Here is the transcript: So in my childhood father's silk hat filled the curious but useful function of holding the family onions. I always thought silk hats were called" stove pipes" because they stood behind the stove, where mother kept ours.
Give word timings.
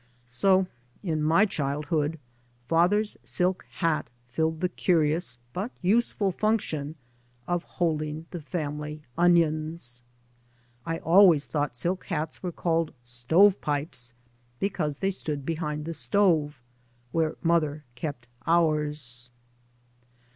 So 0.25 0.65
in 1.03 1.21
my 1.21 1.45
childhood 1.45 2.17
father's 2.67 3.17
silk 3.23 3.67
hat 3.69 4.07
filled 4.29 4.59
the 4.59 4.69
curious 4.69 5.37
but 5.53 5.69
useful 5.83 6.31
function 6.31 6.95
of 7.47 7.61
holding 7.65 8.25
the 8.31 8.41
family 8.41 9.03
onions. 9.15 10.01
I 10.87 10.97
always 10.97 11.45
thought 11.45 11.75
silk 11.75 12.05
hats 12.05 12.41
were 12.41 12.51
called" 12.51 12.95
stove 13.19 13.61
pipes" 13.61 14.15
because 14.59 14.97
they 14.97 15.11
stood 15.11 15.45
behind 15.45 15.85
the 15.85 15.93
stove, 15.93 16.59
where 17.11 17.35
mother 17.43 17.83
kept 17.93 18.25
ours. 18.47 19.29